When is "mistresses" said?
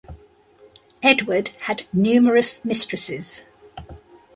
2.65-3.45